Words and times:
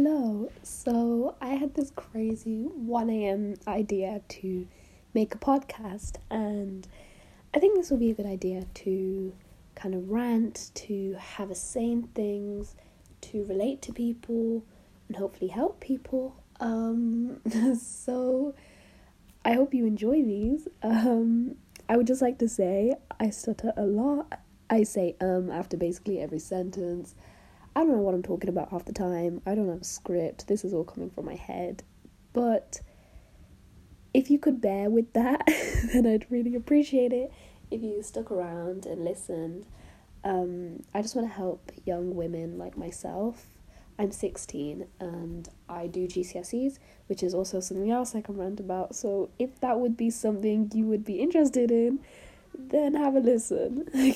Hello. 0.00 0.48
So 0.62 1.34
I 1.40 1.54
had 1.54 1.74
this 1.74 1.90
crazy 1.90 2.66
1 2.66 3.10
a.m. 3.10 3.54
idea 3.66 4.20
to 4.28 4.68
make 5.12 5.34
a 5.34 5.38
podcast, 5.38 6.18
and 6.30 6.86
I 7.52 7.58
think 7.58 7.76
this 7.76 7.90
will 7.90 7.98
be 7.98 8.12
a 8.12 8.14
good 8.14 8.24
idea 8.24 8.64
to 8.74 9.32
kind 9.74 9.96
of 9.96 10.08
rant, 10.08 10.70
to 10.86 11.16
have 11.18 11.50
a 11.50 11.56
saying 11.56 12.10
things, 12.14 12.76
to 13.22 13.44
relate 13.46 13.82
to 13.82 13.92
people, 13.92 14.64
and 15.08 15.16
hopefully 15.16 15.50
help 15.50 15.80
people. 15.80 16.36
Um, 16.60 17.40
so 17.76 18.54
I 19.44 19.54
hope 19.54 19.74
you 19.74 19.84
enjoy 19.84 20.22
these. 20.22 20.68
Um, 20.80 21.56
I 21.88 21.96
would 21.96 22.06
just 22.06 22.22
like 22.22 22.38
to 22.38 22.48
say 22.48 22.94
I 23.18 23.30
stutter 23.30 23.72
a 23.76 23.82
lot. 23.82 24.42
I 24.70 24.84
say 24.84 25.16
um 25.20 25.50
after 25.50 25.76
basically 25.76 26.20
every 26.20 26.38
sentence. 26.38 27.16
I 27.76 27.80
don't 27.80 27.92
know 27.92 27.98
what 27.98 28.14
I'm 28.14 28.22
talking 28.22 28.50
about 28.50 28.70
half 28.70 28.84
the 28.84 28.92
time. 28.92 29.40
I 29.46 29.54
don't 29.54 29.68
have 29.68 29.82
a 29.82 29.84
script. 29.84 30.48
This 30.48 30.64
is 30.64 30.72
all 30.72 30.84
coming 30.84 31.10
from 31.10 31.26
my 31.26 31.36
head. 31.36 31.82
But 32.32 32.80
if 34.14 34.30
you 34.30 34.38
could 34.38 34.60
bear 34.60 34.90
with 34.90 35.12
that, 35.12 35.46
then 35.92 36.06
I'd 36.06 36.26
really 36.30 36.54
appreciate 36.54 37.12
it. 37.12 37.32
If 37.70 37.82
you 37.82 38.02
stuck 38.02 38.30
around 38.30 38.86
and 38.86 39.04
listened, 39.04 39.66
um, 40.24 40.82
I 40.94 41.02
just 41.02 41.14
want 41.14 41.28
to 41.28 41.34
help 41.34 41.70
young 41.84 42.14
women 42.14 42.58
like 42.58 42.76
myself. 42.76 43.46
I'm 43.98 44.12
16 44.12 44.86
and 45.00 45.48
I 45.68 45.88
do 45.88 46.06
GCSEs, 46.06 46.78
which 47.08 47.22
is 47.22 47.34
also 47.34 47.58
something 47.58 47.90
else 47.90 48.14
I 48.14 48.20
can 48.20 48.36
rant 48.36 48.60
about. 48.60 48.94
So 48.94 49.30
if 49.38 49.60
that 49.60 49.80
would 49.80 49.96
be 49.96 50.10
something 50.10 50.70
you 50.72 50.84
would 50.84 51.04
be 51.04 51.20
interested 51.20 51.70
in, 51.70 51.98
then 52.56 52.94
have 52.94 53.16
a 53.16 53.20
listen. 53.20 53.88